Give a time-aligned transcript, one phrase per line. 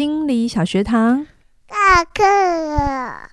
[0.00, 1.26] 心理小学堂，
[1.68, 3.28] 下课了。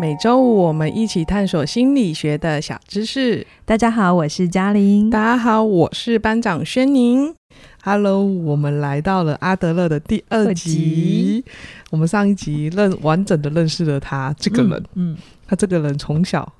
[0.00, 3.44] 每周五我们一起探索心理学的小知识。
[3.64, 5.10] 大家好，我是嘉玲。
[5.10, 7.34] 大家好，我是班长轩宁。
[7.82, 10.50] Hello，我们来到了阿德勒的第二集。
[10.50, 11.44] 二集
[11.90, 14.72] 我们上一集认完整的认识了他这个人。
[14.94, 16.52] 嗯，嗯他这个人从小。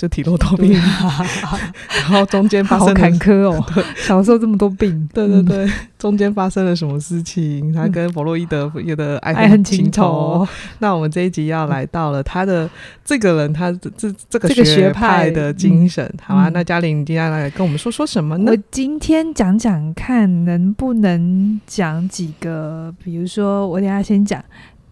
[0.00, 0.72] 就体弱多病，
[1.92, 3.62] 然后中间发生好坎坷哦。
[3.96, 7.70] 小时候这么多病，对对对，中间发生了什么事情？
[7.70, 10.48] 他跟弗洛伊德有的爱爱恨情仇。
[10.78, 12.66] 那我们这一集要来到了他的
[13.04, 16.48] 这个人，他这这个学派的精神，好啊。
[16.48, 18.52] 那嘉玲，你接下来跟我们说说什么呢？
[18.52, 22.94] 我今天讲讲看，能不能讲几个？
[23.04, 24.42] 比如说，我等下先讲。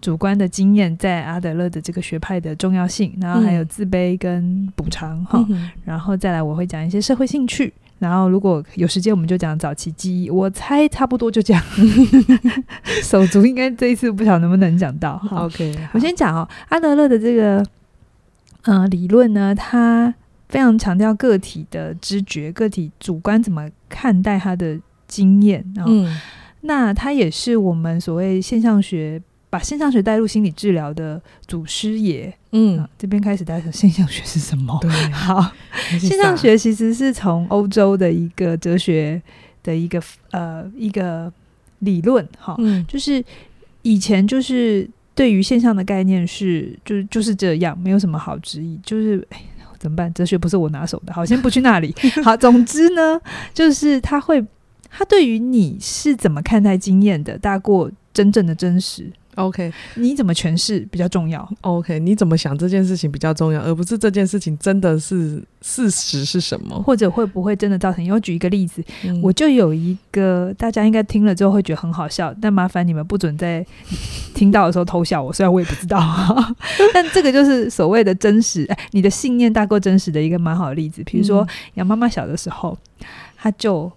[0.00, 11.60] 主观的经验在阿德勒的这个学派的重要性，然后还有自卑跟补偿哈，嗯、然后再来我会讲一些社会兴趣，然后如果有时间我们就讲早期记忆，我猜差不多就这样。
[13.02, 15.20] 手足应该这一次不晓得能不能讲到。
[15.32, 17.64] OK，我先讲哦，阿德勒的这个
[18.62, 20.14] 呃理论呢，他
[20.48, 26.16] 非常强调个体的知觉，个体主观怎么看待他的经验，嗯、
[26.60, 29.20] 那他也是我们所谓现象学。
[29.50, 34.78] 把现象学带入心理治疗的祖师爷，嗯，啊、这边开始带入现象学是什么？
[34.80, 35.52] 对， 好，
[35.98, 39.20] 现象学其实是从欧洲的一个哲学
[39.62, 41.32] 的一个呃一个
[41.78, 43.24] 理论，哈，嗯，就是
[43.82, 49.40] 以前就是对于现象的概念是就是就是这样，没有什么好质疑，就是哎
[49.78, 50.12] 怎么办？
[50.12, 51.94] 哲学不是我拿手的，好，先不去那里。
[52.22, 53.18] 好，总之呢，
[53.54, 54.44] 就是他会
[54.90, 59.10] 他对于你是怎么看待经验的，大过真正的真实。
[59.38, 68.02] OK，你怎么诠释比较重要？OK，你怎么想这件事情比较重要，而不是这件事情真的是事实是什么，或者会不会真的造成？
[68.02, 73.64] 因为我举一个例子，嗯、我就有一个大家应该听了之后会觉得很好笑，但麻烦你们不准在
[74.34, 75.98] 听到的时候偷笑我，虽然我也不知道，
[76.92, 81.00] 但这个就是所谓的真实，哎，你的信念大过真实的一个蛮好的例子。
[81.04, 82.76] 比如说，杨妈妈小的时候，
[83.36, 83.90] 她就。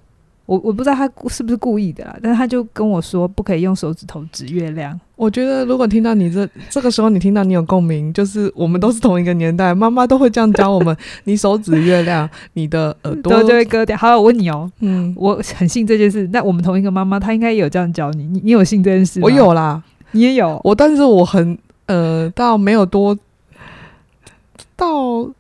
[0.46, 5.00] 我我不知道他是不是故意的啦，但是他就跟我说不可以用手指头指月亮。
[5.16, 13.96] 我觉得如果听到你这这个时候，你听到你有共鸣，就是我们都是同一个年代，妈妈都会这样教我们：你手指月亮，你的耳朵就会割掉。
[13.96, 16.28] 好，我问你哦，嗯，我很信这件事。
[16.34, 19.22] 那我们同一个妈妈，她应该也有这样教你，你你有信这件事？
[19.22, 19.82] 我有啦，
[20.12, 20.60] 你也有。
[20.64, 23.18] 我但是我很呃，倒没有多
[24.76, 25.32] 到。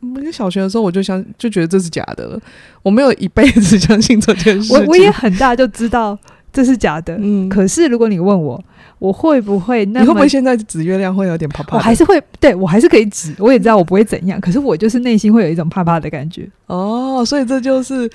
[0.00, 2.40] 我小学的时候，我就相就觉得这是假的了。
[2.82, 4.72] 我没有一辈子相信这件事。
[4.72, 6.18] 我我也很大就知道
[6.52, 7.16] 这是假的。
[7.20, 8.62] 嗯，可是如果你问我，
[8.98, 10.00] 我会不会那？
[10.00, 11.76] 你会不会现在指月亮会有点怕怕？
[11.76, 13.34] 我还是会，对我还是可以指。
[13.38, 16.48] 我也知道我不会怎样，可是我就是内心会有一种怕怕的感觉。
[16.66, 18.10] 哦，所以这就是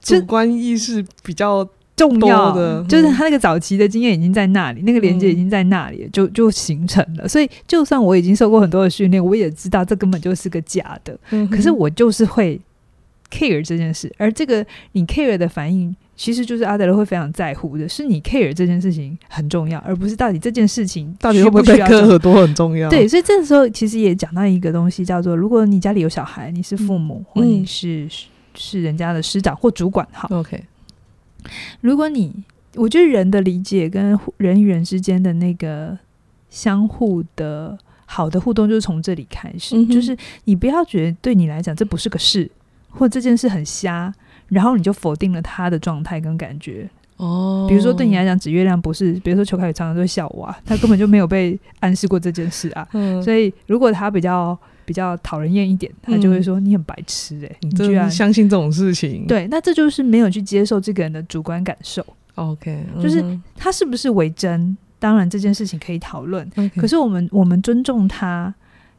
[0.00, 1.68] 主观意识比较。
[1.98, 7.28] 重要的就是他那个早期的经验已经在那里，那个连接已经在那里，就就形成了。
[7.28, 11.18] 所以，就算我已经受过很多的训练，我也知道这根本就是个假的。
[11.50, 12.58] 可是我就是会
[13.30, 22.88] care 这件事，而这个你 care 的反应，其实就是阿德勒会非常在乎的，是你 care 这件事情很重要，而不是到底这件事情到底会不会被割耳朵很重要。
[22.88, 28.08] 对，所以这个时候其实也讲到一个东西，叫做如果你家里有小孩，你是父母，或你是
[28.54, 30.60] 是人家的师长或主管，好，OK。
[31.80, 32.44] 如果你，
[32.74, 35.96] 我觉得人的理解跟人与人之间的那个
[36.50, 37.76] 相互的
[38.06, 39.76] 好的互动，就是从这里开始。
[39.76, 42.50] 嗯、就是你不要觉得对你来讲这不是个事，
[42.90, 44.12] 或这件事很瞎，
[44.48, 46.88] 然后你就否定了他的状态跟感觉。
[47.16, 52.86] 哦，比如说对你来讲指月亮不是，比如说邱凯宇常常都会笑我，啊，他根本就没有被暗示过这件事啊。
[52.92, 54.58] 嗯、所以如果他比较。
[54.88, 59.26] 比较讨人厌一点，他就会说你很白痴哎、欸，嗯、你居然相信这种事情？
[59.26, 62.02] 对，那这就是没有去接受这个人的主观感受。
[62.36, 63.22] OK，就是
[63.54, 64.74] 他是不是为真？
[64.98, 66.50] 当然这件事情可以讨论。
[66.74, 68.52] 可是我们我们尊重他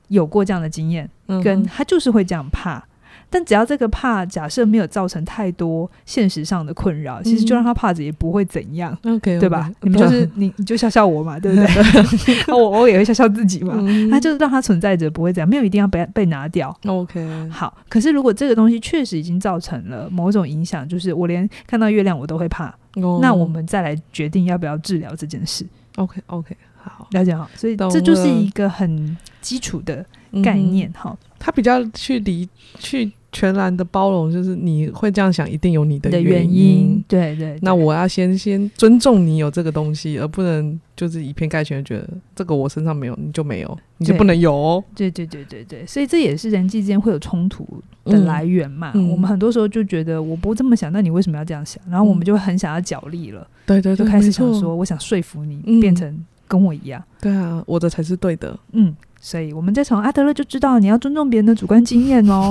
[0.10, 1.10] 有过这样的经验，
[1.44, 2.86] 跟他就是会这样怕。
[3.30, 9.72] 但只要这个怕，假设没有造成太多现实上的困扰，其实就让他怕着也不会怎样，OK，对吧？
[9.82, 12.36] 你们就是你，你就笑笑我嘛，对不对？
[12.52, 13.76] 我我也会笑笑自己嘛。
[14.10, 16.76] 那就让它存在着，不会怎样，没有一定要被被拿掉。
[16.88, 17.78] OK，好。
[17.88, 22.74] 可是如果这个东西确实已经造成了某种影响，就是我连看到月亮我都会怕，
[23.22, 25.64] 那我们再来决定要不要治疗这件事。
[25.98, 27.48] OK，OK，好，了解好。
[27.56, 30.04] 所以这就是一个很基础的
[30.44, 31.16] 概念哈。
[31.38, 32.50] 他比较去理
[32.80, 33.12] 去。
[33.32, 36.30] 全然的包容，就是你会这样想，一定有你的原因。
[36.30, 44.84] 原因对，对对，那我要先先尊重你有这个东西，而不能就是以偏概全，觉得这个我身上没有，你就没有，你就不能有哦。
[44.96, 47.66] 对对对对对，所以这也是人际之间会有冲突
[48.06, 48.92] 的来源嘛。
[48.96, 51.82] 嗯、我们很多时候就觉得我不这么想，那你为什么要这样想？
[51.90, 57.04] 然后我们就很想要角力了，对对对，就开始想说，我想说服你、嗯、变成跟我一样。
[57.22, 58.58] 对啊，我的才是对的。
[58.72, 62.50] 嗯，所以我们在从阿德勒就知道，你要尊重别人的主观经验哦。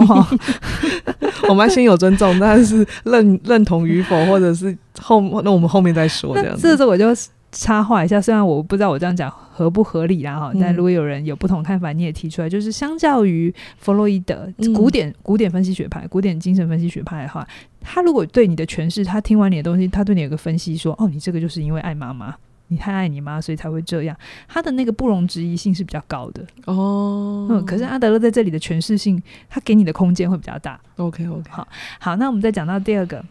[1.48, 6.62] 我们要先有尊重，但是认认同与否，或者是后那我们后面再说这样子。
[6.62, 7.06] 这时候我就
[7.50, 12.48] 插话一下，虽然我不知道我这样讲合不合理啦哈，但如果有人有不同看法，你也提出来。
[12.48, 17.46] 就是相较于弗洛伊德古典古典分析学派、古典精神分析学派的话，
[17.80, 22.34] 他如果对你的诠释，他听完你的东西，他对你有个分析说，哦，你这个就是因为爱妈妈，
[22.68, 24.16] 你太爱你妈，所以才会这样。
[24.46, 27.46] 他的那个不容置疑性是比较高的哦。
[27.50, 30.80] 嗯，可是阿德勒在这里的诠释性，他给你的空间会比较大。
[30.96, 31.66] OK OK，好，
[31.98, 33.24] 好，那我们再讲到第二个，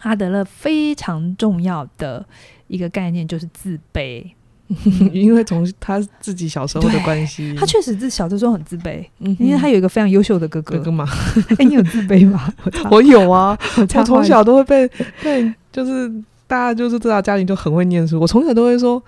[0.00, 2.26] 阿德勒非常重要的。
[2.66, 4.24] 一个概念就是自卑，
[5.12, 10.78] 因为从他自己小时候的关系，他确实自小的时候很自卑，嗯、因为他有一个非常优秀的哥哥。
[10.78, 11.06] 哥哥嘛，
[11.52, 12.52] 哎、欸，你有自卑吗？
[12.64, 14.88] 我， 我有啊，我从小都会被
[15.22, 16.10] 被，就是
[16.46, 19.02] 大家就是知道家里就很会念书，我从小都会说，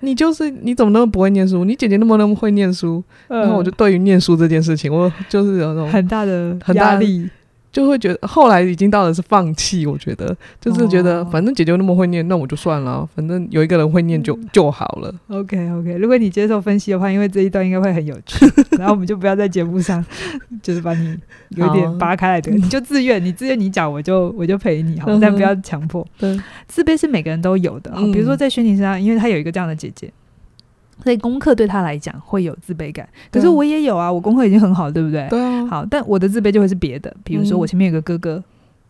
[0.00, 1.64] 你就是你怎么那么不会念书？
[1.64, 7.28] 你姐姐那么那么会念书，嗯、然后我就对于念书这件事情，我就是有那种很大的很大力。
[7.72, 15.12] 就会觉得后来已经到了是放弃，我觉得就是觉得反正姐姐那么会念，那我就算了，反正有一个人会念就就好了。
[15.28, 18.46] OK OK，如果你接受分析的话，因为这一段应该会很有趣，
[18.78, 20.04] 然后我们就不要在节目上
[20.62, 21.18] 就是把你
[21.56, 26.06] 有点扒开来的，你就自愿，你自愿你讲，我就我就陪你，好，但不要强迫。
[26.18, 26.38] 对，
[26.68, 30.12] 自卑是每个人都有的，比如说在轩宁身上，因为她有一个这样的姐姐。
[31.02, 35.26] 所以功课对他来讲会有自卑感，可是我也有啊，我功课已经很好，对不对？
[35.28, 35.66] 对啊。
[35.66, 38.42] 好，但我的自卑就会是别的，比如说我前面有个哥哥，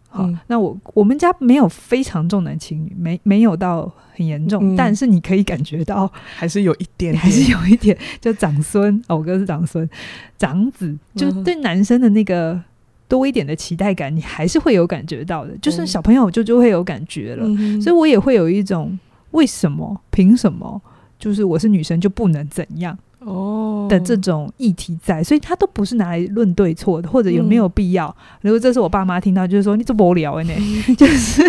[0.09, 9.88] 好，那我我们家没有非常重男轻女，没没有到很严重，但是你可以感觉到还是有一点，还是有一点，就长孙，哦，我哥是长孙，
[10.37, 12.61] 长子，就对男生的那个
[13.08, 17.47] 多一点的期待感，你还是会有感觉到的，就是小朋友就就会有感觉了，
[17.81, 18.99] 所以我也会有一种
[19.31, 20.81] 为什么，凭什么？
[21.22, 28.12] 就是我是女生就不能怎样哦的这种议题在，所以他都不是拿来论对错的，或者有没有必要。
[28.40, 30.52] 如果这是我爸妈听到，就是说你这无聊呢，
[30.98, 31.42] 就是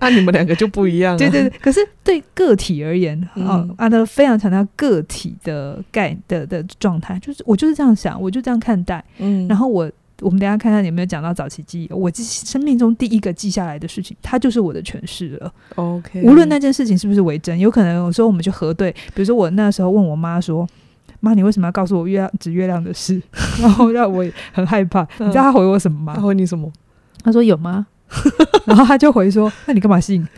[0.00, 1.16] 那 你们两个就不一样。
[1.16, 9.88] 对对对，可是对个体而言，哦，阿德勒非常强调个体的概的的状态，就是我就是这样想，我就这样看待，嗯，然后我。
[10.22, 11.92] 我们等下看看有没有讲到早期记忆。
[11.92, 15.52] 我记生命中第一个记下来的事情，它就是我的诠释了。
[15.74, 18.90] OK，无论那件事情是不是为真，有可能有时候我们去核对。
[19.14, 20.66] 比如说我那时候问我妈说
[21.20, 23.20] ：“妈，你为什么要告诉我月亮指月亮的事？”
[23.60, 25.02] 然后让我很害怕。
[25.18, 26.14] 你知道他回我什么吗？
[26.16, 26.72] 他回你什么？
[27.22, 27.86] 他说有吗？
[28.64, 30.26] 然后他就回说：“那你干嘛信？”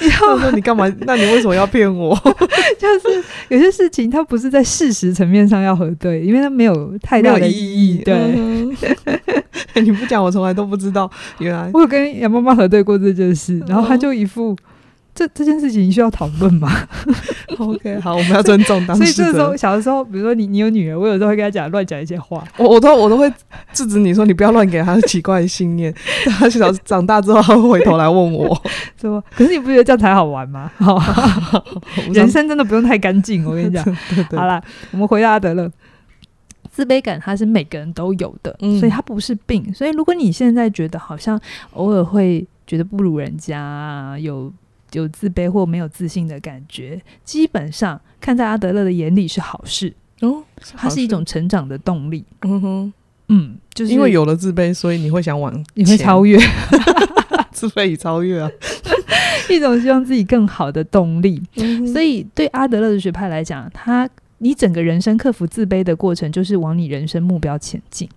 [0.00, 0.90] 然后说你干嘛？
[1.06, 2.16] 那你为什么要骗我？
[2.78, 8.02] 就是有些事情，它不是在事实层面上要核对，因为它没有太大的意义。
[8.04, 8.16] 对，
[9.82, 11.10] 你不讲，我从来都不知道。
[11.38, 14.56] 原来我有跟杨妈妈核对过这件事，然后他就一副。
[15.14, 16.70] 这这件事情需要讨论吗？
[17.58, 19.12] OK，好，我们要尊重当事人。
[19.12, 23.30] 所以这时候，小的时候，比如说你你有女儿，我有时候会跟她讲乱讲一些话，我我都我都会
[23.72, 25.92] 制止你说你不要乱给她奇怪的信念。
[26.24, 28.62] 她小长大之后，她会回头来问我，
[29.00, 29.22] 是吧？
[29.36, 30.70] 可是你不觉得这样才好玩吗？
[30.78, 30.98] 好
[32.14, 33.84] 人生真的不用太干净，我跟你讲。
[33.84, 34.62] 对对好了，
[34.92, 35.70] 我们回到阿德勒，
[36.70, 39.74] 自卑感它是每个人都有的，所以它不是病。
[39.74, 41.38] 所以如果你现在觉得好像
[41.72, 44.50] 偶尔会觉得不如人家，有。
[44.92, 50.42] 有自卑或没有自信的感觉，基本上看在阿德勒的眼里是好事哦，
[50.76, 52.24] 它是一种成长的动力。
[52.42, 52.92] 嗯哼，
[53.28, 56.38] 嗯，就是因为有了自卑，所以你会想往你会超越
[57.52, 58.50] 自卑与超越啊，
[59.48, 61.42] 一种希望自己更好的动力。
[61.56, 68.08] 嗯、所以对阿德勒的学派来讲，他你整个人生克服自卑的过程，就是往你人生目标前进。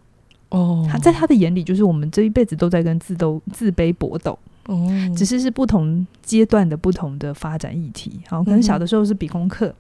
[0.50, 4.38] 哦，他在他的眼里，就是我们这一辈子都在跟自斗、自卑搏斗。
[4.68, 8.22] 哦，只是是不同阶段的不同的发展议题。
[8.28, 9.74] 好，可能小的时候是比功课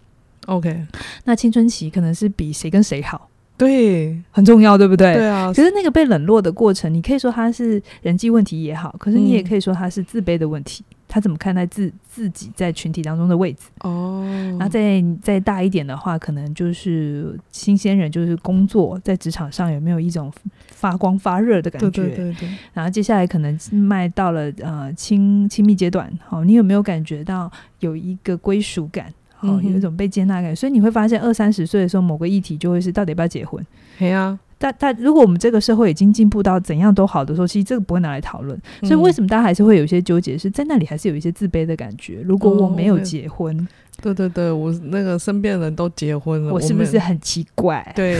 [0.48, 0.86] ，OK。
[1.24, 5.14] 那青春期可能是比谁跟谁好，对，很重要，对不对？
[5.14, 5.54] 对啊。
[5.54, 10.84] 可是那个被冷落的过程，你可以说他是人际问题也好，可是你也可以说他是自卑的问题。
[11.14, 13.68] 他怎么看待自自己在群体当中的位置？
[13.82, 14.26] 哦，
[14.58, 20.34] 然后再再大一点的话，可能就是新鲜人，就是工作在职场上有没有一种
[20.72, 21.92] 发光发热的感觉？
[21.92, 22.50] 对对对对。
[22.74, 27.52] 然后接下来可能迈到了呃亲亲密阶段，好，你有没有感觉到
[27.82, 29.14] 有一个归属感？
[29.42, 30.56] 哦，有一种被接纳感。
[30.56, 33.64] 所以你会发现二三十岁的时候，某个议题就会是到底要不要结婚？
[34.00, 34.40] 对啊。
[34.64, 38.58] 但但如果我们这个社会已经进步到怎样都好的时候，其实这个不会拿来讨论。
[38.84, 40.38] 所以为什么大家还是会有一些纠结？
[40.38, 42.22] 是在那里还是有一些自卑的感觉？
[42.24, 43.68] 如果我没有结婚，
[44.02, 47.92] 对对对，我那个身边的人都结婚了，我是不是很奇怪？
[47.94, 48.18] 对，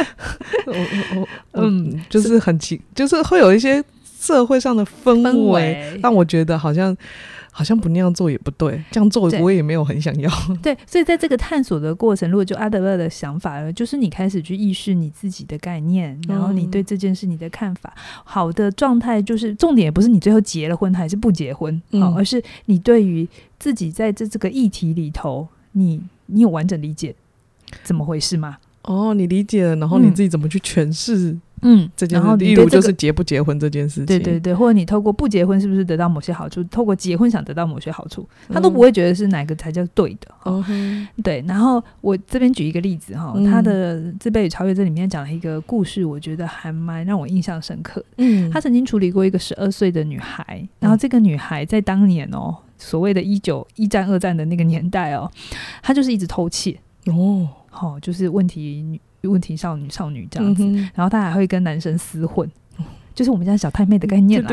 [0.64, 3.84] 我我嗯，就是很奇，就是会有一些
[4.18, 6.96] 社会上的氛围，氛围让我觉得好像。
[7.54, 10.30] 好像不那样做也不对，这样做我也没有很想要。
[10.62, 17.92] 对，所以在这个探索的过程，如果就阿德勒的想法，就是你开始去意识你自己的概念，然后你对这件事你的看法。
[17.94, 23.28] 嗯、好的状态就是重点，也不是你最后结了婚还是不结婚，嗯、而是你对于
[23.58, 27.14] 自己在这这个议题里头，你你有完整理解
[27.82, 28.56] 怎么回事吗？
[28.84, 31.32] 哦，你理解了，然后你自己怎么去诠释？
[31.32, 36.62] 嗯嗯，这件事，例如就是结不结婚这件事情，对对对，或者你透过不结婚是不是得到某些好处？
[36.64, 40.34] 透过结婚想得到某些好处，他都不会觉得是哪个才叫对的。
[40.44, 41.42] 嗯，对。
[41.46, 48.04] 然后我这边举一个例子哈，他的《自卑与超越》这里面讲了一个故事，我觉得还蛮让我印象深刻。
[48.16, 55.30] 嗯，他曾经处理过一个十二岁的女孩，然后这个女孩在当年哦，所谓的一九一战、二战的那个年代哦，
[55.80, 56.76] 她就是一直偷窃
[57.06, 59.00] 哦，好，就是问题女。
[59.28, 62.48] 问题少女少女这样子，嗯、然后她还会跟男生厮混，
[63.14, 64.50] 就是我们家小太妹的概念啦。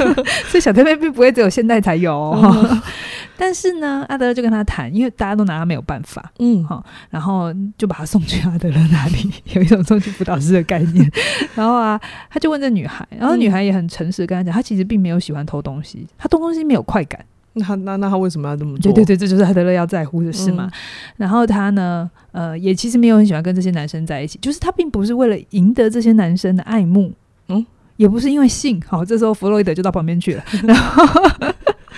[0.48, 2.82] 所以小太妹并不会只有现代才有，哦，嗯、
[3.36, 11.10] 但是呢，阿德勒就跟他谈，因为大家都拿他没有办法，嗯，好，然后就把他送去阿德勒那里， 有一种送去辅导室的概念。
[11.54, 17.24] 然后啊，他就问这女孩，然后女孩也很诚实跟他讲，她其实并没有喜欢偷东西，她偷东西没有快感。
[17.54, 18.92] 那那那他为什么要这么做？
[18.92, 20.64] 对对对，这就是阿德勒要在乎的事嘛。
[20.66, 20.72] 嗯、
[21.18, 27.12] 然后他呢，呃，也其实没有很喜欢跟这些男生在一起，就是他并不是为了赢得这些男生的爱慕，
[27.48, 27.64] 嗯，
[27.96, 28.82] 也不是因为性。
[28.86, 30.44] 好，这时候弗洛伊德就到旁边去了。
[30.66, 31.04] 然后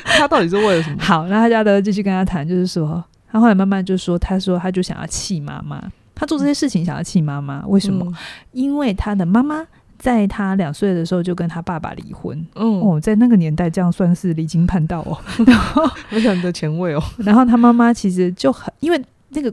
[0.04, 0.96] 他到底是为了什么？
[0.98, 5.82] 好，那他阿德勒继续跟他谈，就是说，他后来慢慢就说，他说他就想要气妈妈，
[6.14, 8.04] 他做这些事情想要气妈妈，为什么？
[8.06, 8.14] 嗯、
[8.52, 9.66] 因为他的妈妈。
[9.98, 17.02] 在他两岁的时候就跟他爸爸离婚，嗯，哦，在那个年代这样算是离经叛道哦， 然后非常的前卫哦。
[17.18, 19.50] 然后他妈妈其实就很，因为那个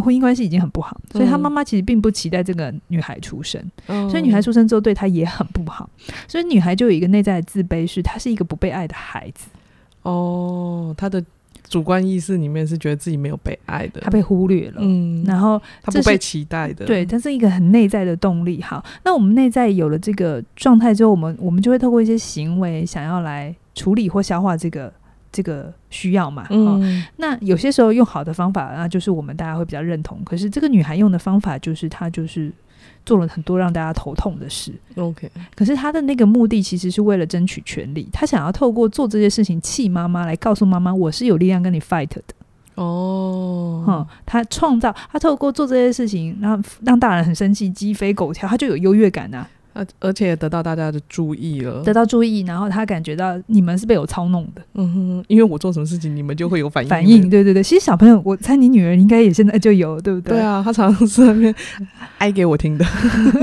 [0.00, 5.88] 婚姻关系已经很不好，所以他妈妈其实并不期待这个女孩出生，嗯，所以女孩出生之后对她也很不好，
[6.26, 9.46] 所以女孩就有一个内在的自卑，是她是一个不被爱的孩子。
[10.02, 11.22] 哦，她的。
[11.72, 18.60] 主观意识里面是觉得自己没有被爱的，他被忽略了，嗯，然后他不被期待的，对，他是一个很内在的动力。
[18.60, 24.92] 好，那我们内在有了这个状态之后，我们我们就会透过一些行为，想要来处理或消化这个
[25.32, 26.46] 这个需要嘛。
[26.50, 30.20] 嗯、哦，那有些时候用好的方法，那就是我们大家会比较认同。
[30.26, 32.52] 可是这个女孩用的方法，就是她就是。
[33.04, 35.30] 做了很多让大家头痛的事，OK。
[35.54, 42.22] 可是他的那个目的其实是为了争取权利，他想要透过做这些事情气妈妈，来告诉妈妈我是有力量跟你 fight 的。
[42.74, 49.46] 哦，哈，他创造，他透过做这些事情，让让大人很生气，鸡飞狗跳，他就有优越感啊。
[49.74, 56.90] 而而且得到大家的注意了，得到注意，然后他感觉到你们是被我操弄的，嗯哼，因为我做什么事情，你们就会有反应。
[56.90, 57.62] 反应，对对对。
[57.62, 60.34] 其实小朋友，我猜你女儿应该也现在就有，对不对？
[60.34, 61.54] 对啊，她常常是那边
[62.18, 62.84] 哀给我听的。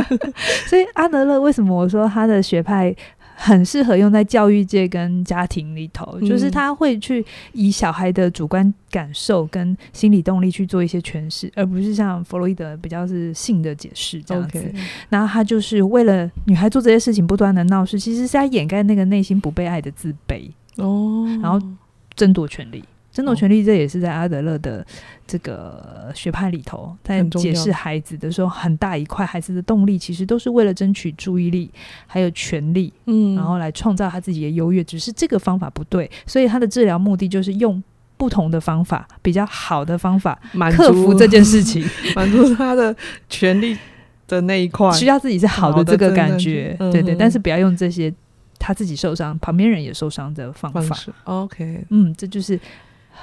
[0.67, 2.95] 所以阿德勒为什么我说他的学派？
[3.41, 14.69] 很适合用在教育界跟家庭里头，嗯、就是他会去以小孩的主观感受跟心理动力去做一些诠释，而不是像弗洛伊德比较是性的解释这样子。
[15.07, 21.57] 然后他就是为了女孩做这些事情不断的闹事，其实是在掩盖那个内心不被爱的自卑哦，然后
[22.15, 22.83] 争夺权力。
[23.11, 24.85] 争夺权利，这也是在阿德勒的
[25.25, 31.71] 这个学派里头，在解释孩子的时候，很大一块孩子的动力，其实都是为了争取注意力，
[32.05, 34.83] 还有权利，嗯，然后来创造他自己的优越。
[34.83, 37.83] 只是这个方法不对，所以他的治疗目的就是用
[38.15, 40.39] 不同的方法，比较好的方法，
[40.71, 41.83] 克服这件事情，
[42.15, 42.95] 满足他的
[43.27, 43.75] 权利
[44.27, 48.13] 的那一块，需要自己是好的这个感觉，对，对对，但是不要用这些
[48.59, 50.95] 他自己受伤，旁边人也受伤的方法。
[51.23, 52.59] OK，嗯，这就是。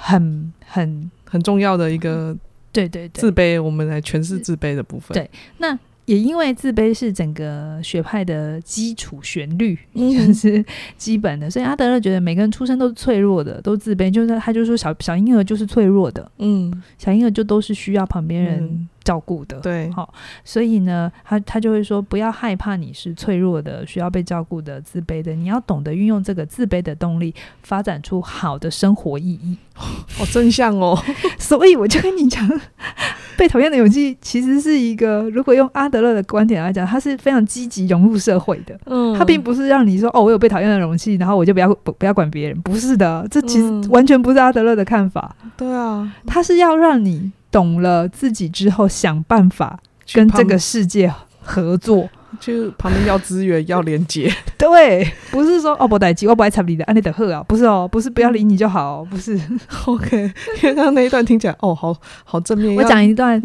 [0.00, 2.36] 很很很重要的一个，
[2.72, 5.14] 对对对，自卑，我们来诠释自卑的部分。
[5.14, 10.64] 对，那也因为自卑是整个学派的基础旋律，就是
[10.96, 18.88] 基本的，所以阿德勒觉得每个人出生都是脆弱的，都自卑，就是他就说小小婴儿就是脆弱的，嗯，小婴儿就都是需要旁边人。
[19.06, 20.12] 嗯照顾的，对，好，
[20.44, 27.32] 所以呢，他他就会说，不要害怕你是脆弱的，需要被照顾的，自卑的，你要懂得运用这个自卑的动力，
[27.62, 29.56] 发展出好的生活意义。
[29.75, 30.98] 好真相哦，
[31.38, 32.44] 所以我就跟你讲，
[33.38, 38.76] 被讨厌的勇气其实是一个，如果用阿德勒的观点来讲，他是非常积极融入社会的。
[38.86, 45.36] 嗯，他并不是让你说，哦，我有被讨厌的勇气，然后我就不要不不要管别人，不是的，这其实完全不是阿德勒的看法。
[45.44, 47.30] 嗯，对啊，他是要让你。
[47.56, 49.80] 懂了自己之后，想办法
[50.12, 51.10] 跟这个世界
[51.40, 52.06] 合作，
[52.38, 59.40] 就旁边要资源要连接， 对，不是说哦不待机，我不爱插你的，安利的喝啊，不是哦，不是不要理你就好，不是。
[59.86, 60.30] OK，
[60.62, 62.76] 因为刚刚那一段听起来哦，好好正面。
[62.76, 63.40] 我讲一段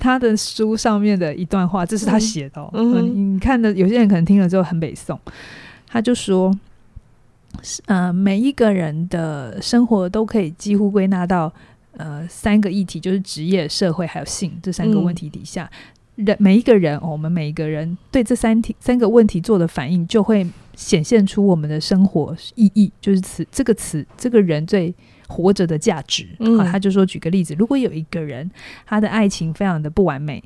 [0.00, 2.68] 他的书上面的一段话，这是他写的、哦。
[2.72, 5.16] 嗯，嗯，你看的有些人可能听了之后很北宋，
[5.86, 6.52] 他就说，
[7.86, 11.52] 呃，每一个人的生活都可以几乎归纳到
[11.96, 15.64] 呃三个议题，就是职业、社会还有性这三个问题底下。
[15.64, 15.78] 嗯
[16.16, 20.46] 人每一个人，哦，我们每一个人对这三题三个问题做的反应，就会
[20.76, 24.94] 显现出我们的生活意义，就是词这个词，这个人最
[25.26, 26.28] 活着的价值。
[26.40, 28.48] 嗯，他就说，举个例子，如果有一个人，
[28.84, 30.44] 他的爱情非常的不完美，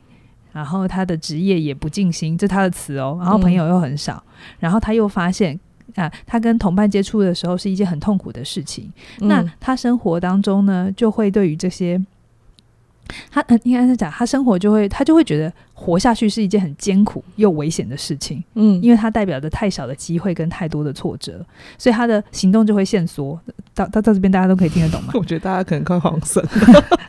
[0.53, 5.59] 然后他的职业也不尽心，这是他的词哦，然后朋友又很少，嗯，然后他又发现
[5.95, 12.05] 啊，他跟同伴接触的时候是一件很痛苦的事情，嗯，那他生活当中呢，就会对于这些。
[13.31, 21.41] 他嗯，应该是讲他生活就会，他就会觉得活下去是一件很艰苦又危险的事情，嗯，因为他代表着太少的机会跟太多的挫折，
[21.79, 23.39] 所以他的行动就会限缩。
[23.75, 25.13] 到到到这边，大家都可以听得懂吗？
[25.15, 26.45] 我觉得大家可能快黄色。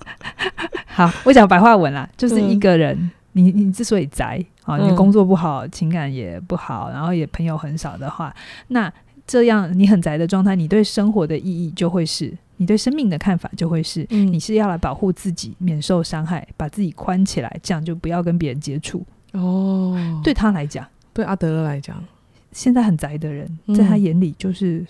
[0.86, 8.36] 好，我讲白话文啦，就是一个人，嗯、你你之所以宅啊，你工作不好，情感也不好，然后也朋友很少的话，
[8.70, 8.91] 那
[9.25, 12.38] 这样你很宅的状态，你对生活的意义就会是。
[12.60, 19.06] 你对生命的看法就会是，嗯、你是要来保护自己免受伤害，把自己关起来，这样就不要跟别人接触。
[19.34, 22.03] 哦，对他来讲，对阿德勒来讲，
[22.51, 24.84] 现在很宅的人，在他眼里就是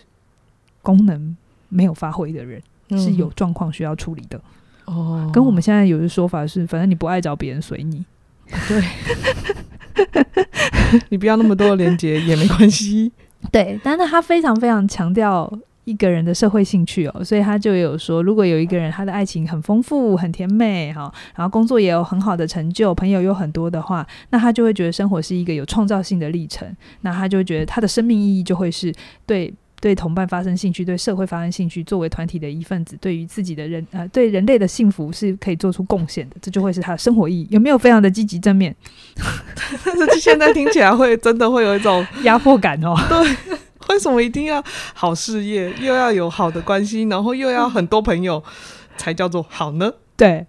[0.81, 1.35] 功能
[1.67, 4.39] 没有发挥的人，嗯、是有状况需要处理的。
[4.85, 8.05] 哦，跟我们现在有的说法是，反正你不爱找别人随你，
[8.67, 8.83] 对，
[11.09, 13.11] 你不要那么多的连接也没关系。
[13.51, 15.51] 对，但是他非常非常强调。
[15.87, 26.67] 一个人的社会兴趣哦，所以他就有说，如果有一个人他的爱情很丰富、很甜美哈，然后工作也有很好的成就，朋友有很多的话，那他就会觉得生活是一个有创造性的历程。
[27.03, 28.93] 那他就会觉得他的生命意义就会是
[29.25, 37.47] 对对同伴发生兴趣，对社会发生兴趣，作为团体的一份子，对于自己的人呃对人类的幸福是可以做出贡献的，这就会是他的生活意义。
[37.51, 38.75] 有没有非常的积极正面？
[39.85, 42.95] 但是现在听起来会真的会有一种 压迫感哦。
[43.09, 43.57] 对。
[43.89, 44.61] 为什么一定要
[44.93, 48.43] 好事业，又要有好的关系，然后又要很多朋友，
[48.97, 49.93] 才叫做好呢？
[50.17, 50.45] 对，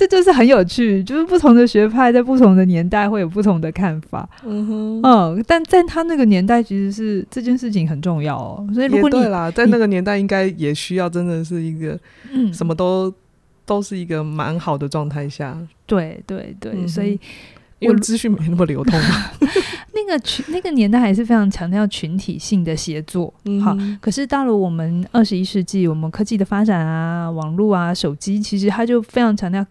[0.00, 4.26] 这就是很有趣，就是不同的学派在不同的年代会有不同的看法。
[4.46, 8.66] 嗯哼，嗯，但在他那个年代，其实是这件事情很重要哦。
[8.72, 11.98] 所以如果你对啦，在那个年代，应该也需要真的是一个，
[12.32, 13.12] 嗯，什么都
[13.66, 15.54] 都是一个蛮好的状态下。
[15.84, 17.20] 对对对，嗯、所以。
[17.80, 19.30] 因为资讯没那么流通嘛，
[19.94, 23.32] 那个群那个年代还是非常强调群体性的协作。
[23.46, 29.64] 嗯、好，可是到了我们二十一世纪，我们科技的发展啊，网络啊，手机，其实它就非常强调，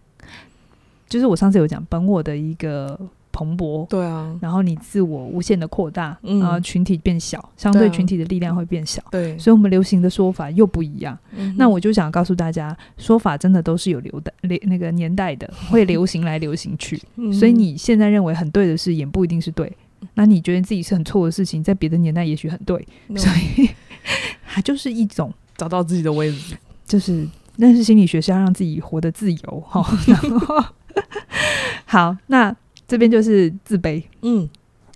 [1.10, 2.98] 就是我上次有讲本我的一个。
[3.32, 11.16] 蓬勃，对啊，然后你自我无限的扩大，嗯、然后群体变小，相对群体的力量会变小，对，所以我们流行的说法又不一样。
[11.36, 17.00] 嗯、那我就想告诉大家，说法真的都是有流的，流那个年代的， 会流行来流行去。
[17.16, 19.72] 嗯、所以你现在认为很对的事，也不一定是对。
[20.14, 22.84] 那你觉得自己是很错的事情，在别的年代也许很对。
[23.08, 23.70] 嗯、所以
[24.44, 29.86] 它就是一种找到自己的位置，就是认识心理学是要让自己活得自由哈。
[30.08, 30.64] 然后
[31.86, 32.54] 好，那。
[32.88, 34.50] 这边就是自卑，嗯，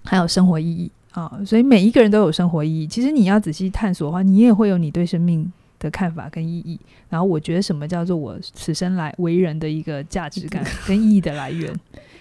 [0.04, 2.88] 还有生活意义啊，所以每一个人都有生活意义。
[2.88, 6.76] 其实你要仔细探索的话，你也会有你对生命的看法跟意义。
[7.08, 11.72] 然后我觉得什么叫做我此生来为人的一个价值感 跟意义的来源，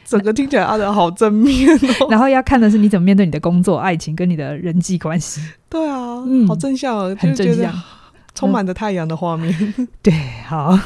[0.05, 1.67] 整个听起来阿德好正面
[1.99, 2.05] 哦。
[2.12, 5.41] 然后要看的是你怎么面对你的工作、爱情跟你的人际关系。
[5.69, 7.73] 对啊，嗯，好正向哦，很正向，
[8.36, 9.73] 充满着太阳的画面。
[9.79, 10.13] 嗯、对，
[10.45, 10.77] 好，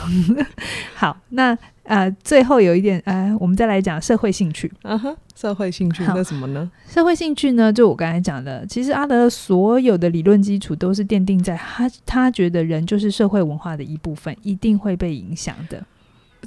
[0.95, 1.57] 好，那。
[1.87, 4.71] 呃，最后有一点，呃，我们再来讲社会兴趣。
[4.81, 6.69] 啊哈，社会兴趣那什么呢？
[6.87, 15.81] 社会兴趣呢，就我刚才讲的，其实阿德所有的理论基础都是奠定在他他觉得人就是社会文化的一部分，一定会被影响的。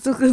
[0.03, 0.27] 这个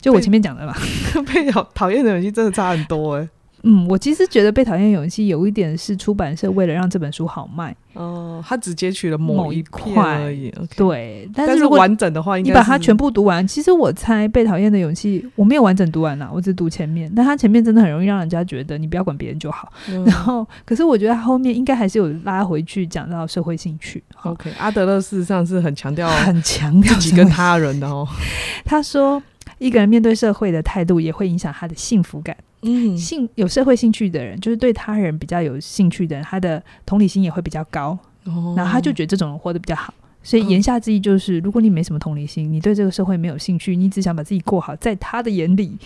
[0.00, 0.76] 就我前面讲的吧，
[1.32, 3.28] 被讨讨厌的勇气真的差很多哎、欸。
[3.64, 10.50] 嗯，我其实觉得被讨厌勇气有一点是出版社为了让这本书好卖哦，他只截取了某一块而已。
[10.50, 19.72] Okay、对，但是如果完整的话，你把它全部读完，其实我猜被讨厌的勇气我没有完整读完呐，我只读前面，但他前面真的很容易让人家觉得你不要管别人就好。
[19.88, 24.02] 嗯、 然后，可是我觉得他后面应该还是有拉回去讲到社会兴趣。
[24.22, 28.08] OK，阿德勒事实上是很强调很强调自己跟他人的哦。
[28.64, 29.22] 他说，
[29.58, 32.36] 一个人面对社会的态度也会影响他的幸福感。
[32.62, 37.98] 嗯，兴有社会兴趣的人，就是对他人比较有兴趣的人，他的同理心也会比较高。
[38.24, 39.92] 哦，然后他就觉得这种人活得比较好。
[40.22, 45.76] 所以言下之意就是，如果你没什么同理心，你对这个社会没有兴趣，你只想把自己过好，在他的眼里，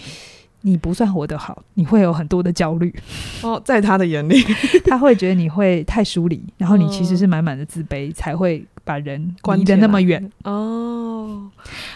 [0.61, 2.95] 你不算活得好，你会有很多的焦虑。
[3.43, 4.39] 哦，在他的眼里，
[4.85, 10.31] 他会觉得你会太疏离，然后你其实是满满的自卑，才会把人离得那么远。
[10.45, 11.51] 哦，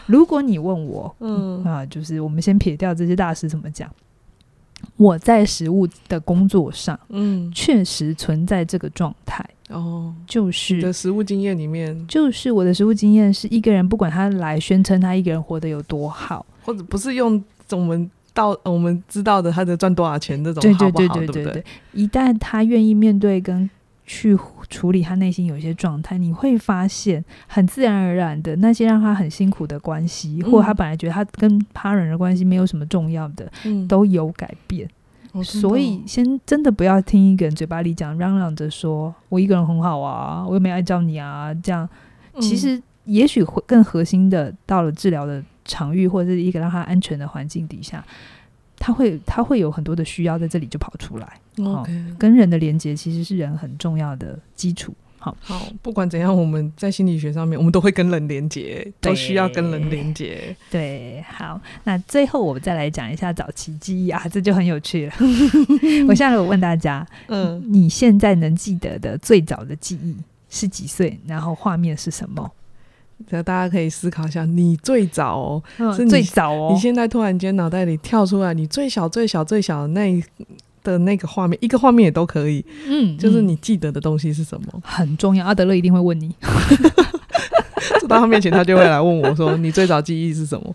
[0.07, 3.91] 如果你问我，嗯啊，就是我们先撇掉这些大师怎么讲。
[5.01, 9.43] 我在食物的工作上，嗯，确实存在这个状态。
[9.71, 23.71] 哦，就是你的食物经验里面，就是我的食物经验是一个人，不管他来宣称他一个人活得有多好，或者不是用我们到我们知道的他的赚多少钱这种，对对对对对对，一旦他愿意面对跟。
[24.13, 24.37] 去
[24.69, 34.89] 处理他内心有一些状态，你会发现很自然而然的那些让他很辛苦的关系，嗯、或者他本来觉得他跟他人的关系没有什么重要的，嗯、都有改变。
[35.31, 41.89] 哦、所以，先真的不要听一个人嘴巴里讲嚷嚷着说“我一个人很好啊，我又没爱找你啊”这样。
[42.41, 48.05] 其实，也许会更核心的，到了治疗的场域或者是一个让他安全的环境底下。
[48.81, 51.39] 他会，他会有很多的需要在这里就跑出来。
[51.59, 54.93] OK，哦，跟人的连接其实是人很重要的基础。
[55.19, 60.57] 好，好，不管怎样，我们在心理学上面，我们都会跟人连接，都需要跟人连接。
[60.71, 65.13] 对，好，那最后我们再来讲一下早期记忆啊， 这就很有趣了。
[66.09, 70.17] 我现在我问大家，嗯，你现在能记得的最早的记忆
[70.49, 71.21] 是几岁？
[71.27, 72.51] 然后画面是什么？
[73.29, 80.23] 大家可以思考一下，你最早哦，嗯、是你最早哦，你现在突然间脑袋里跳出来，你最小、最小、最小的那
[80.83, 84.67] 的那个画面，一个画面也都可以，嗯，就是你记得的东西是什么？
[84.83, 86.35] 很重要，阿德勒一定会问你。
[88.01, 90.75] 走到他面前，他就会来问我说：“你最早记忆是什么？”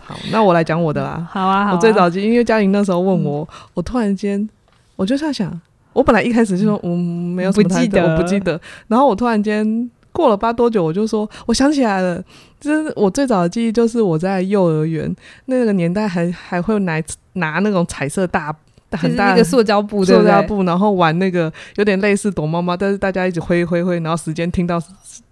[0.00, 1.26] 好，那我来讲我的啦。
[1.30, 4.48] 好啊，好啊，我最早记忆，因为嘉玲那时候问我，嗯、我突然间
[4.96, 5.60] 我就在想，
[5.92, 9.90] 我本来一开始就说我没有什么不记得，我不记得，然后我突然间。
[10.22, 12.22] 过了八多久，我就说我想起来了，
[12.60, 15.12] 就是我最早的记忆，就是我在幼儿园
[15.46, 18.54] 那个年代还，还还会拿拿那种彩色大
[18.92, 24.80] 很大的塑胶布，塑胶布，然后玩那个有点类似躲猫猫，但是大家一直挥挥挥，然后时间听到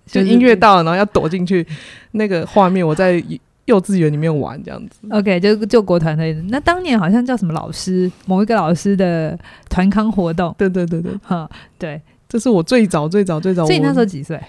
[0.06, 1.64] 就音乐到了，然后要躲进去
[2.10, 3.22] 那个画面，我在
[3.66, 4.98] 幼稚园里面玩这样子。
[5.10, 6.32] OK，就救国团的。
[6.48, 10.52] 那当年好像叫什么老师，某一个老师的团康活动。
[10.58, 11.48] 对对对对，哈，
[11.78, 13.64] 对，这是我最早最早最早。
[13.64, 14.40] 所以那时候几岁？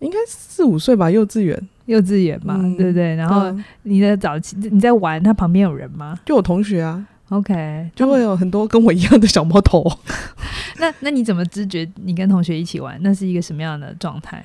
[0.00, 3.14] 应该四五岁吧，幼稚园，幼稚园嘛，嗯、对不对？
[3.14, 6.18] 然后你的早期你在玩，他旁边有人吗？
[6.24, 9.82] 就我同学啊，OK，就会有很多跟我一样的小毛头。
[10.78, 14.44] 那那你怎么知觉你跟同学一起玩，那是一个什么样的状态？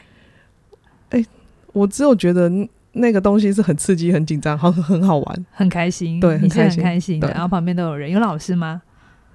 [1.09, 1.25] 哎、欸，
[1.73, 2.49] 我只有觉得
[2.93, 6.19] 那个东西是很刺激、很紧张，好很好玩，很开心。
[6.21, 7.27] 对，你是很开心的。
[7.29, 8.81] 然后旁边都有人，有老师吗？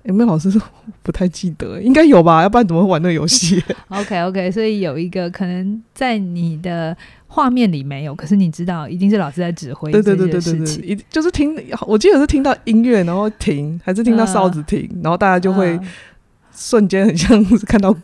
[0.06, 0.60] 有没有老师说？
[1.02, 2.42] 不太记得，应该有吧？
[2.42, 3.62] 要不然怎么会玩那个游戏？
[3.88, 6.96] OK OK，所以有一个可能在你的
[7.28, 9.92] 画面里没有，可是你知道一定是老师在指挥。
[9.92, 15.78] 对对对对对对，一就是听，我记得是听到音乐，然后停，还是听到哨子停，呃、然后大家就会
[16.54, 17.94] 瞬间很像是看到，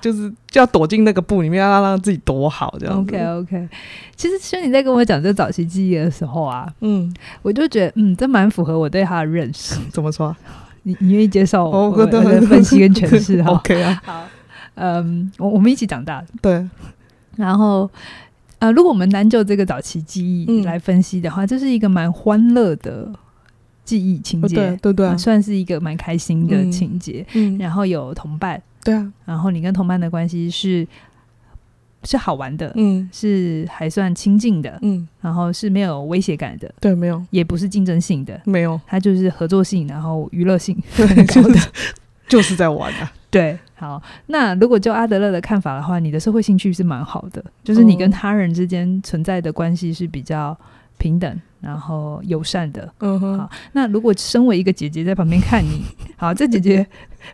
[0.00, 2.98] 就是就要躲进那个布里面，要让自己躲好这样。
[2.98, 3.68] OK OK，
[4.16, 9.76] 其实其实你在跟我讲这早期记忆的时候啊，嗯，我就觉得嗯，这蛮符合我对他的认识。
[9.92, 10.34] 怎么说？
[10.84, 14.24] 你你愿意接受我的分析跟诠释 哈？OK 啊，好，
[14.76, 16.66] 嗯，我我们一起长大，对。
[17.36, 17.90] 然后，
[18.60, 23.12] 呃，如果我们单就这个早期记忆来分析的话，这是一个蛮欢乐的
[23.84, 27.26] 记忆情节，对对对，算是一个蛮开心的情节。
[27.34, 30.86] 嗯，然后有同伴，对啊，然后你跟同伴的关系是。
[32.04, 41.58] 是好玩的，嗯，是还算亲近的，嗯，然后是没有威胁感的，对，没有，也不是竞争性的，没有，它就是合作性，然后娱乐性 很高的，
[42.28, 43.12] 就是在玩啊。
[43.30, 50.56] 对，好，那如果就阿德勒的看法的话，你的社会兴趣是蛮好的，就是你跟他人之间存在的关系是比较
[50.98, 51.40] 平等。
[51.64, 53.50] 然后友善的，嗯哼，好。
[53.72, 55.82] 那如果身为一个姐姐在旁边看你，
[56.16, 56.86] 好，这姐姐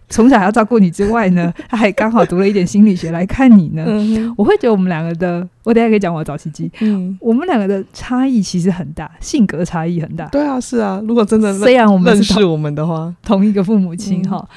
[0.09, 3.85] 从小还要照顾你之外呢， 她还刚好读了一点心理学来看你呢。
[3.89, 10.27] 嗯、我会觉得我们两个的，我等下可以讲我的早期记忆，嗯，我们两个的差异其实很大，性格差异很大。
[10.29, 11.03] 对啊，是啊。
[11.09, 14.49] 如果真的虽然我们认识我们的话，同一个父母亲哈，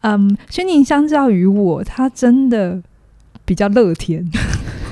[0.00, 2.82] 嗯，轩宁、嗯、相较于我，他真的
[3.44, 4.28] 比较乐天。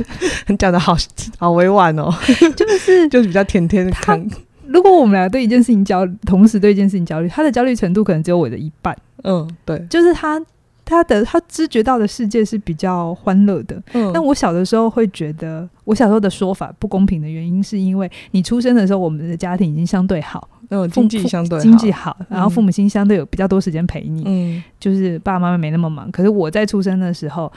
[0.59, 0.97] 讲的好
[1.39, 2.13] 好委婉哦，
[2.57, 4.25] 就是 就是比较甜甜的看。
[4.67, 8.97] 如果我们俩对一件事情焦，同时对一件事情焦虑，他的焦虑程度可能只有我的一半。
[9.25, 10.41] 嗯，对，就是他
[10.85, 13.83] 他的他知觉到的世界是比较欢乐的。
[13.95, 26.09] 嗯，但我小的时候会觉得，我小时候的说法不公平的原因，是因为你出生的时候，我们的家庭已经相对好，嗯，经济相对经济好，然后父母亲相对有比较多时间陪你，嗯，就是爸爸妈妈没那么忙。
[26.13, 27.53] 可是我在出生的时候。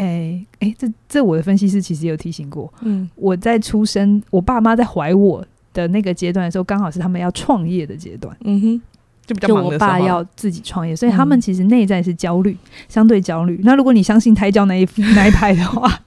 [0.00, 8.36] 哎哎、这这我的分析师其实有提醒过，嗯，我在出生，我爸妈在怀我的的那个阶段的时候，刚好是他们要创业的阶段。
[8.44, 8.82] 嗯哼，
[9.24, 9.78] 就比较忙的时候。
[9.78, 12.56] 就我爸要自己创业，所以他们其实内在是焦虑，
[12.88, 13.60] 相对焦虑。
[13.62, 16.02] 那如果你相信胎教那一 那一派的话，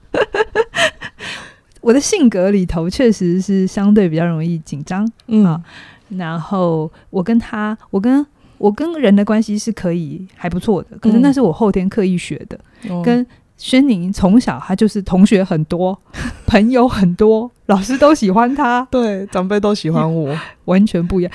[1.80, 5.10] 我的性格里头确实是相对比较容易紧张。
[5.28, 5.62] 嗯、啊，
[6.10, 8.26] 然后我跟他，我跟
[8.58, 12.58] 我跟人的关系是可以还不错的，可是那是我后天刻意学的，
[12.90, 13.26] 嗯、跟。
[13.56, 15.98] 轩宁从小他就是同学很多，
[16.46, 20.36] 朋友很多，老师都喜欢他， 对，长辈都喜欢我，
[20.66, 21.32] 完全不一样。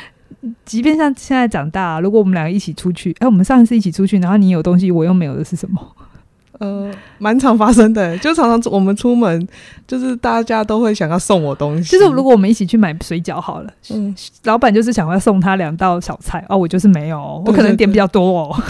[0.63, 5.81] 即便像现在长大，如果我们两个一起出去，哎，我们上一次一起出去，然后你有东西我又没有的是什么？
[6.59, 9.47] 呃，蛮常发生的，就常常我们出门，
[9.87, 11.97] 就是大家都会想要送我东西。
[11.97, 18.63] 就是如果我们一起去买水饺好了，嗯，老板就是想要送他两道小菜，哦，我就是没有，我可能点比较多哦。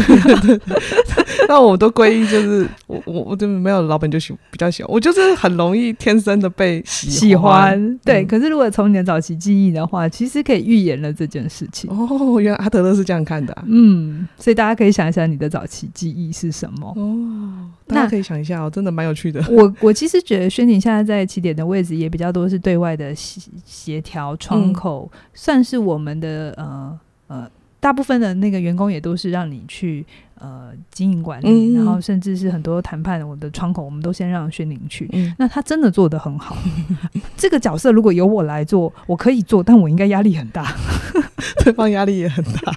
[1.51, 7.17] 那我都归因就是我我我就没有老板就喜比较喜欢我，就是很容易天生的被喜欢。
[7.17, 11.89] 喜欢对，嗯、可是如果从你的早期记忆的话，其实可以预言了这件事情。
[11.89, 13.63] 哦，原来阿德勒是这样看的、啊。
[13.65, 16.93] 嗯，所以大家可以想一想你的早期记忆是什么。
[16.95, 17.67] 哦。
[17.87, 19.43] 大家可以想一下哦，真的蛮有趣的。
[19.49, 30.05] 我我其实觉得轩宁现在在起点的位置也比较多，是对外的协协调窗口，嗯、算是我们的呃呃，大部分的那个员工也都是让你去
[30.39, 35.07] 呃经营管理，嗯、然后甚至是很多谈判我的窗口，我们都先让轩宁去。
[35.13, 36.57] 嗯、那他真的做得很好。
[37.37, 40.75] 这个角色如果由我来做，我可以做，但我应该压力很大，
[41.63, 42.73] 对方压力也很大。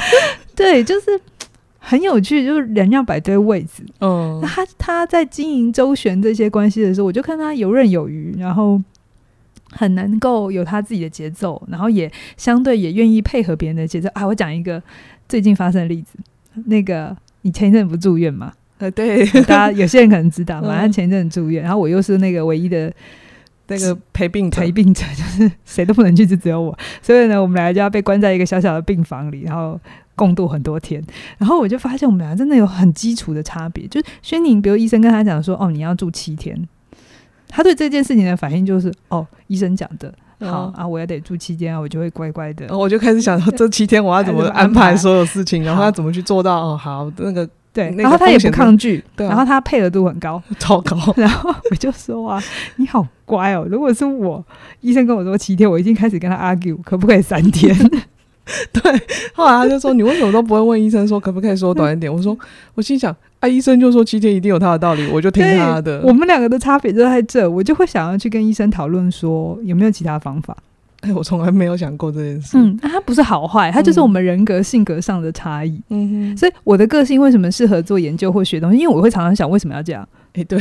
[0.56, 1.20] 对，就是。
[1.84, 3.84] 很有趣，就是人要摆对位置。
[3.98, 8.80] 嗯，那他他在经营周旋这些关系的时候，我就看他游刃有余，然后
[9.72, 14.24] 很能够有他自己的节奏，然后也相对也愿意配合别人的节奏啊。
[14.24, 14.80] 我讲一个
[15.28, 16.16] 最近发生的例子，
[16.66, 18.52] 那个你前一阵不住院嘛？
[18.78, 22.92] 呃，对，大家 有些人可能知道嘛，他前一阵住院，然后我又是那个唯一的
[23.68, 29.78] 那个陪病陪病者， 就是谁都不能去，就只有我，所以呢，我们俩就要被关在一个小小的病房里，然后。
[30.14, 31.02] 共度很多天，
[31.38, 33.88] 然后我就发现我们俩真的有很基础的差别。
[33.88, 36.68] 就是轩宁，比如医生跟他讲说：“哦，你要住七天。”
[37.48, 46.60] 他对这件事情的反应就是：“哦，医生讲的好、哦、啊，我要得住七天啊，我就会乖乖的。”我就开始想说，这七天我要怎么安排所有事情，然后要怎么去做到？
[46.60, 50.96] 哦，好，那个对，然后他也不抗拒，对啊、然后他配合度很高， 超高。
[51.16, 52.42] 然后我就说：“啊，
[52.76, 53.66] 你好乖哦！
[53.70, 54.44] 如果是我，
[54.80, 57.74] 医生跟我说七天，我已经开始跟他 argue，可不可以三天？”
[58.72, 58.82] 对，
[59.34, 62.36] 后来他就说：“你为什么都不会问医生说可不可以说短一点？”我说
[62.74, 70.56] ：“我心想，啊，医生就说七天一定有他的道理，我就听他的。”我们两个的差别就在这，我就会想要去跟医生讨论说有没有其他方法。
[71.02, 72.58] 哎，我从来没有想过这件事。
[72.58, 75.80] 嗯，他不是好坏，他就是我们人格性格上的差异。
[75.90, 78.78] 嗯哼，所以我的个性为什么适合做研究或学东西？
[78.78, 80.06] 因为我会常常想为什么要这样。
[80.34, 80.58] 哎，对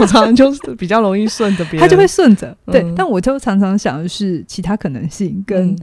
[0.00, 2.54] 我常常就是比较容易顺着别人， 他就会顺着。
[2.66, 5.78] 对，嗯、但我就常常想的是其他可能性跟嗯。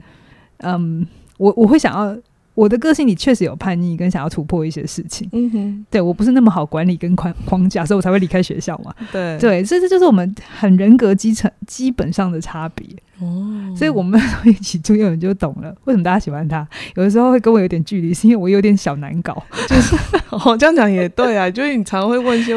[1.02, 1.06] 嗯
[1.38, 2.16] 我我会想要
[2.54, 9.36] 我的个性里确实有叛逆跟想要突破一些事情，嗯哼，对我不是那么好管理跟框框架，所以我才会离开学校嘛， 对。
[9.38, 12.86] 对，所以这就是我们很人格基层基本上的差别
[13.20, 19.96] 哦，所以我们一起住院就懂了为什么大家喜欢他，有的时候会跟我有点距离，是因为我有点小难搞， 就是
[20.30, 22.54] 哦这样讲也对啊，就是你常会问一些。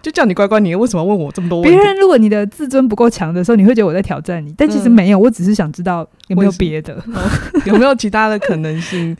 [0.00, 1.76] 就叫你乖乖，你为什么要问我这么多问题？
[1.76, 7.02] 别人如果你的自尊不够强的时候，你会觉得我在挑战你，但其实没有，嗯、我只是想知道有没有别的，
[7.64, 9.16] 有没有其他的可能性，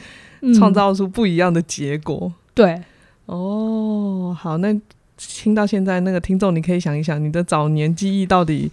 [0.55, 2.21] 创造出不一样的结果。
[2.23, 2.83] 嗯、对，
[3.27, 4.75] 哦，好，那
[5.17, 8.71] 听到现在那个听众，你可以想一想，你的早年记忆到底。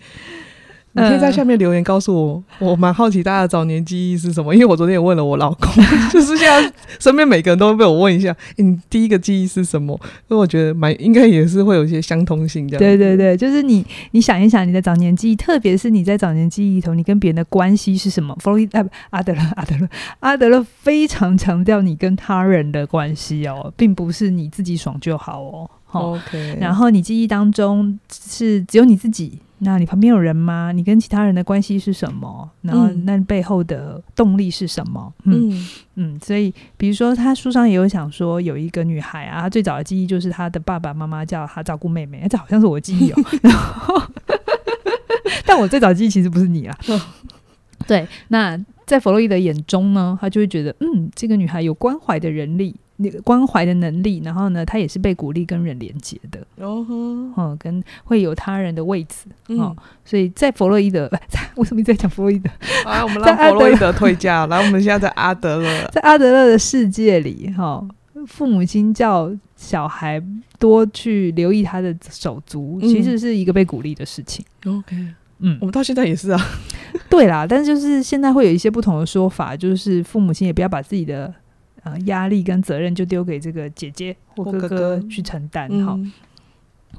[0.96, 5.70] 你可以在下面留言告诉我，呃、我蛮好奇大家的早年记忆是什么，因为我昨天也问了我老公，
[6.10, 10.00] 就是现在身边每个人都会被我问一下，欸、你第一个记忆是什么？
[10.28, 12.80] 所以我觉得蛮应该也是会有一些相通性这样。
[12.80, 18.34] 对对对，就是你你想一想你的早年记忆，特别是你在早年记忆里头，你跟别人的关系是什么？
[18.40, 18.80] 弗洛伊德
[19.10, 19.90] 阿德勒阿德勒
[20.22, 25.70] 阿德勒非常强调你跟他人的关系哦，并不是你自己爽就好哦。
[25.92, 29.40] OK，然后你记忆当中是只有你自己。
[29.60, 30.72] 那你旁边有人吗？
[30.74, 32.50] 你跟其他人的关系是什么？
[32.62, 35.14] 然后那背后的动力是什么？
[35.24, 43.24] 嗯嗯，嗯，所以比如说他书上也有想说，有一个女孩啊，她最早的记忆就是她的爸爸妈妈叫她照顾妹妹，这好像是我记忆哦。
[43.42, 44.02] 然后，
[45.46, 46.78] 但我最早的记忆其实不是你啊。
[47.88, 52.76] 对，那在弗洛伊德眼中呢，他就会觉得，嗯，这个女孩有关怀的人力。
[52.98, 61.10] 那个关怀的能力，然后呢，他也是被鼓励跟人连接的，哦哼，嗯，跟会有他人的位置，哦，嗯、所以在弗洛伊德，
[61.58, 62.50] 为什么一直在讲弗洛伊德？
[62.86, 64.46] 啊，我们让弗洛伊德退驾。
[64.48, 67.88] 来，我们现在在阿德勒， 在阿德勒的世界里，哈、哦，
[68.28, 70.22] 父母亲叫小孩
[70.58, 74.46] 多去留意他的手足，嗯、其实是一个被鼓励的事情。
[74.66, 74.96] OK，
[75.40, 76.42] 嗯，我们到现在也是啊。
[77.10, 81.34] 对啦，但是就是现在会有一些不同的说法，就是父母亲也不要把自己的
[81.86, 85.94] 呃压力跟责任就丢给这个姐姐或哥哥去承担哈。
[85.96, 86.12] 嗯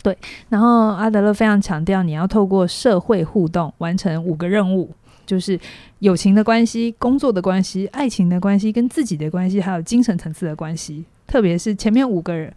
[0.03, 0.17] 对，
[0.51, 4.91] 然后阿德勒非常强调，你要透过社会互动完成五个任务，
[5.25, 5.59] 就是
[6.01, 11.03] 友情的关系、工作的关系、爱情的关系、跟自己的关系，还有精神层次的关系。
[11.27, 12.53] 特别是前面五个人，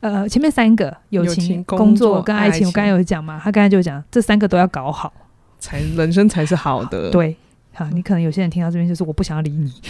[0.00, 5.12] 呃，前面三个友情、情工作跟爱情，爱情我刚才有讲嘛，他刚才就讲这三个都要搞好，
[5.58, 7.10] 才人生才是好的。
[7.10, 7.36] 对，
[7.72, 9.72] 好，你可能有些人听到这边就是我不想要理你，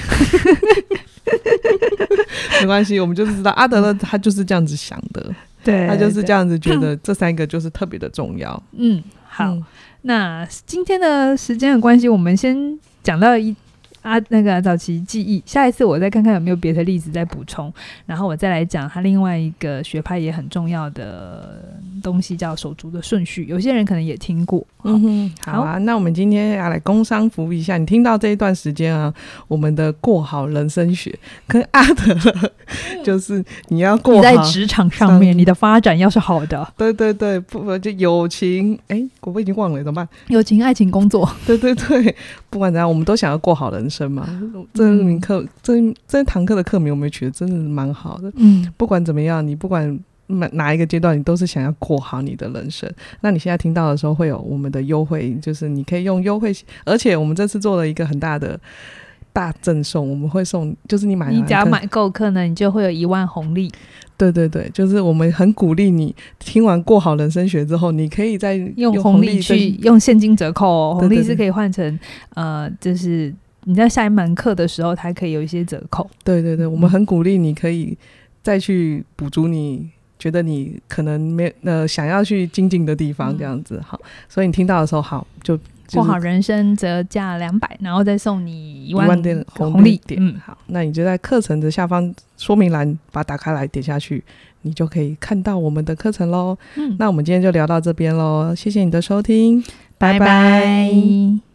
[2.61, 5.35] 没关系，我们就是知道阿德勒他就是这样子想的。
[5.63, 8.63] 对，他就是这样子觉得，这三个就是特别的重要。
[8.73, 9.65] 嗯，好，嗯，
[10.03, 13.55] 那今天的时间的关系，我们先讲到一。
[14.05, 17.73] 啊，那个早期记忆，下一次我再看看有没有别的例子再补充，
[18.05, 23.47] 然后我再来讲他另外一个学派也很重要的东西，叫手足的顺序。
[23.47, 24.63] 有些人可能也听过。
[24.87, 27.79] 嗯哼，好啊，好，那我们今天要来工商服务一下。
[27.79, 29.13] 你听到这一段时间啊，
[29.49, 32.15] 我们的过好人生学跟阿德，
[33.03, 38.79] 就 是你要过 在职场上面，你的发展要是好的，对对对，不就友情？
[38.89, 40.07] 哎，我我已经忘了怎么办？
[40.29, 42.15] 友情、爱情、工作，对对对，
[42.55, 44.09] 不管怎样，我们都想要过好人生。
[44.09, 44.29] 嘛，
[44.73, 45.75] 这门课这
[46.07, 48.33] 这堂课的课名我们取得真的蛮好的。
[48.37, 52.89] 嗯，不管怎么样，你不管哪哪一个阶段，你都是想要过好你的人生。
[53.23, 58.57] 那你现在听到的时候，会有我们的优惠，就是你可以用优惠，而且我们这次做了一个很大的
[59.35, 63.71] 大赠送，我们会送，就是你买你只要买够课呢，你就会有一万红利。
[64.17, 72.01] 对对对，就是我们很鼓励你听完过好人生学之后，你可以再用红利去用现金折扣哦，红利是可以换成
[72.35, 73.35] 呃，就是。
[73.67, 76.07] 你在下一门课的时候，它可以有一些折扣。
[76.23, 77.97] 对对对，我们很鼓励你可以
[78.43, 83.99] 再去补足你觉得你可能没呃想要去精进的地方，这样子好。
[84.29, 85.59] 所以你听到的时候，好就
[85.93, 90.21] 过好人生折价两百，然后再送你一万点红利点。
[90.21, 94.23] 嗯，好，那你就在课程的下方说明栏把它打开来，点下去，
[94.63, 96.57] 你就可以看到我们的课程喽。
[96.77, 99.63] 嗯，那我们今天就聊到这边喽，谢谢你的收听，
[99.99, 100.19] 拜拜。
[100.19, 101.54] 拜拜。